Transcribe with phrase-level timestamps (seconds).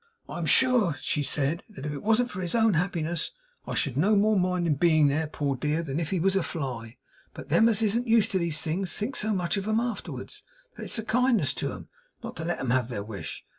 [0.27, 3.29] 'I am sure,' she said, 'that if it wasn't for his own happiness,
[3.67, 6.41] I should no more mind him being there, poor dear, than if he was a
[6.41, 6.97] fly.
[7.35, 10.41] But them as isn't used to these things, thinks so much of 'em afterwards,
[10.75, 11.87] that it's a kindness to 'em
[12.23, 13.45] not to let 'em have their wish.